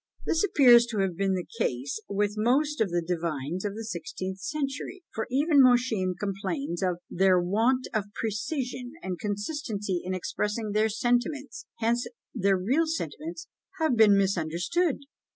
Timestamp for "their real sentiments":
12.33-13.47